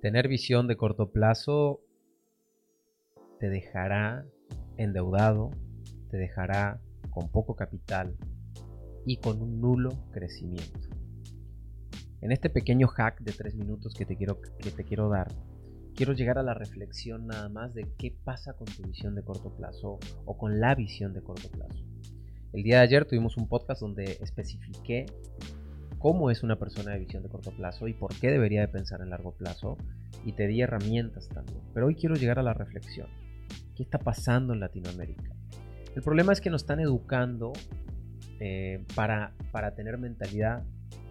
[0.00, 1.80] Tener visión de corto plazo
[3.40, 4.24] te dejará
[4.76, 5.50] endeudado,
[6.08, 8.16] te dejará con poco capital
[9.04, 10.88] y con un nulo crecimiento.
[12.20, 15.32] En este pequeño hack de tres minutos que te quiero, que te quiero dar,
[15.96, 19.50] quiero llegar a la reflexión nada más de qué pasa con tu visión de corto
[19.56, 21.84] plazo o con la visión de corto plazo.
[22.52, 25.06] El día de ayer tuvimos un podcast donde especifiqué
[25.98, 29.00] cómo es una persona de visión de corto plazo y por qué debería de pensar
[29.00, 29.76] en largo plazo
[30.24, 31.60] y te di herramientas también.
[31.74, 33.08] Pero hoy quiero llegar a la reflexión.
[33.76, 35.34] ¿Qué está pasando en Latinoamérica?
[35.94, 37.52] El problema es que nos están educando
[38.40, 40.62] eh, para, para tener mentalidad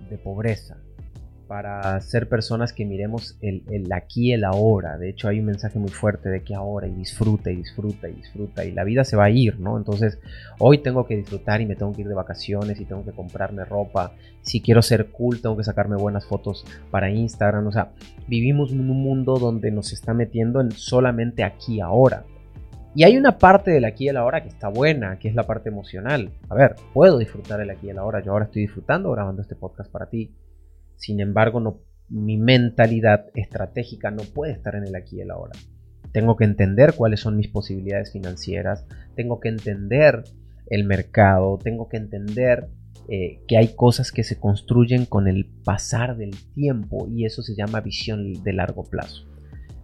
[0.09, 0.77] de pobreza,
[1.47, 4.97] para ser personas que miremos el, aquí y el ahora.
[4.97, 8.13] De hecho, hay un mensaje muy fuerte de que ahora y disfruta y disfruta y
[8.13, 9.77] disfruta y la vida se va a ir, ¿no?
[9.77, 10.19] Entonces,
[10.59, 13.65] hoy tengo que disfrutar y me tengo que ir de vacaciones y tengo que comprarme
[13.65, 14.13] ropa.
[14.41, 17.67] Si quiero ser cool, tengo que sacarme buenas fotos para Instagram.
[17.67, 17.91] O sea,
[18.27, 22.25] vivimos en un mundo donde nos está metiendo en solamente aquí ahora.
[22.93, 25.43] Y hay una parte del aquí y el ahora que está buena, que es la
[25.43, 26.31] parte emocional.
[26.49, 28.23] A ver, puedo disfrutar el aquí y el ahora.
[28.23, 30.31] Yo ahora estoy disfrutando grabando este podcast para ti
[30.97, 35.53] sin embargo, mi mentalidad estratégica no puede estar en el aquí y el ahora.
[36.11, 40.23] Tengo que entender cuáles son mis posibilidades financieras, tengo que entender
[40.69, 42.69] el mercado, tengo que entender
[43.09, 47.55] eh, que hay cosas que se construyen con el pasar del tiempo y eso se
[47.55, 49.25] llama visión de largo plazo.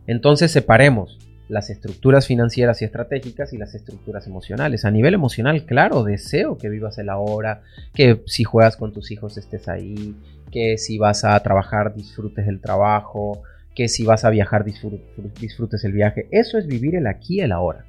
[0.08, 4.86] Entonces separemos las estructuras financieras y estratégicas y las estructuras emocionales.
[4.86, 7.62] A nivel emocional, claro, deseo que vivas el ahora,
[7.94, 10.16] que si juegas con tus hijos estés ahí,
[10.54, 13.42] que si vas a trabajar disfrutes del trabajo,
[13.76, 16.28] que si vas a viajar disfrutes el viaje.
[16.32, 17.86] Eso es vivir el aquí y el ahora.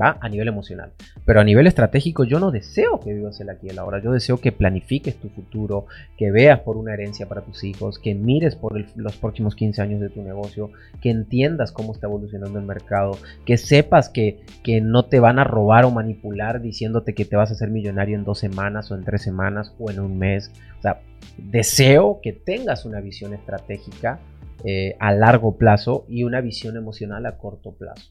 [0.00, 0.18] ¿Va?
[0.20, 0.92] A nivel emocional.
[1.24, 4.00] Pero a nivel estratégico yo no deseo que vivas el aquí y el ahora.
[4.02, 8.14] Yo deseo que planifiques tu futuro, que veas por una herencia para tus hijos, que
[8.14, 12.64] mires por los próximos 15 años de tu negocio, que entiendas cómo está evolucionando el
[12.64, 17.36] mercado, que sepas que, que no te van a robar o manipular diciéndote que te
[17.36, 20.52] vas a hacer millonario en dos semanas o en tres semanas o en un mes.
[20.78, 21.00] O sea,
[21.38, 24.20] deseo que tengas una visión estratégica
[24.64, 28.10] eh, a largo plazo y una visión emocional a corto plazo.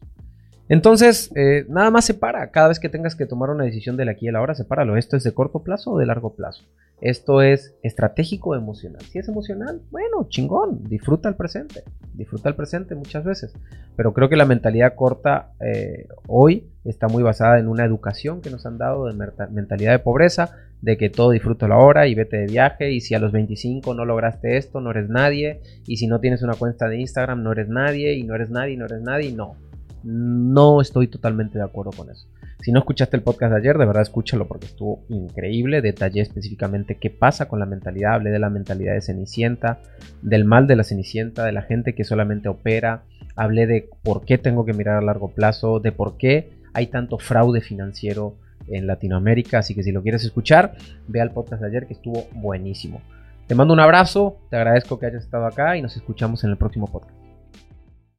[0.72, 2.50] Entonces, eh, nada más separa.
[2.50, 4.96] Cada vez que tengas que tomar una decisión de aquí y la hora, sepáralo.
[4.96, 6.64] ¿Esto es de corto plazo o de largo plazo?
[7.02, 9.02] Esto es estratégico o emocional.
[9.02, 10.86] Si es emocional, bueno, chingón.
[10.86, 11.84] Disfruta el presente.
[12.14, 13.54] Disfruta el presente muchas veces.
[13.98, 18.50] Pero creo que la mentalidad corta eh, hoy está muy basada en una educación que
[18.50, 22.38] nos han dado de mentalidad de pobreza, de que todo disfruta la hora y vete
[22.38, 22.94] de viaje.
[22.94, 25.60] Y si a los 25 no lograste esto, no eres nadie.
[25.86, 28.14] Y si no tienes una cuenta de Instagram, no eres nadie.
[28.14, 29.34] Y no eres nadie, y no eres nadie.
[29.34, 29.58] No
[30.04, 32.28] no estoy totalmente de acuerdo con eso.
[32.62, 35.82] Si no escuchaste el podcast de ayer, de verdad escúchalo porque estuvo increíble.
[35.82, 38.14] Detallé específicamente qué pasa con la mentalidad.
[38.14, 39.80] Hablé de la mentalidad de Cenicienta,
[40.22, 43.04] del mal de la Cenicienta, de la gente que solamente opera.
[43.36, 47.18] Hablé de por qué tengo que mirar a largo plazo, de por qué hay tanto
[47.18, 48.36] fraude financiero
[48.68, 49.60] en Latinoamérica.
[49.60, 50.76] Así que si lo quieres escuchar,
[51.08, 53.02] ve al podcast de ayer que estuvo buenísimo.
[53.48, 56.58] Te mando un abrazo, te agradezco que hayas estado acá y nos escuchamos en el
[56.58, 57.21] próximo podcast.